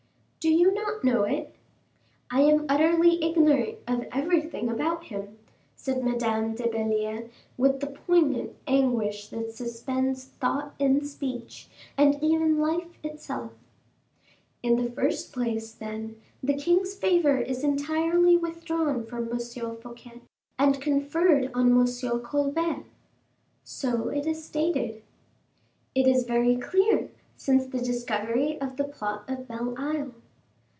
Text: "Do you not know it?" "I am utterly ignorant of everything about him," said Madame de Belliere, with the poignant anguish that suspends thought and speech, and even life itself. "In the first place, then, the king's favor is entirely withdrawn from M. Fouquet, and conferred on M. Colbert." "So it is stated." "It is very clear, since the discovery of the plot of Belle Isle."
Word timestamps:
"Do 0.43 0.49
you 0.49 0.73
not 0.73 1.03
know 1.03 1.21
it?" 1.23 1.53
"I 2.31 2.41
am 2.41 2.65
utterly 2.67 3.23
ignorant 3.23 3.77
of 3.87 4.07
everything 4.11 4.69
about 4.71 5.03
him," 5.03 5.37
said 5.75 6.03
Madame 6.03 6.55
de 6.55 6.63
Belliere, 6.67 7.29
with 7.59 7.79
the 7.79 7.85
poignant 7.85 8.55
anguish 8.65 9.27
that 9.27 9.53
suspends 9.53 10.25
thought 10.25 10.73
and 10.79 11.07
speech, 11.07 11.67
and 11.95 12.15
even 12.23 12.57
life 12.57 12.97
itself. 13.03 13.51
"In 14.63 14.77
the 14.83 14.89
first 14.89 15.31
place, 15.31 15.73
then, 15.73 16.19
the 16.41 16.55
king's 16.55 16.95
favor 16.95 17.37
is 17.37 17.63
entirely 17.63 18.35
withdrawn 18.35 19.05
from 19.05 19.29
M. 19.31 19.37
Fouquet, 19.37 20.21
and 20.57 20.81
conferred 20.81 21.51
on 21.53 21.79
M. 21.79 21.87
Colbert." 22.23 22.85
"So 23.63 24.09
it 24.09 24.25
is 24.25 24.43
stated." 24.43 25.03
"It 25.93 26.07
is 26.07 26.23
very 26.23 26.57
clear, 26.57 27.11
since 27.37 27.67
the 27.67 27.77
discovery 27.79 28.59
of 28.59 28.77
the 28.77 28.85
plot 28.85 29.25
of 29.29 29.47
Belle 29.47 29.75
Isle." 29.77 30.13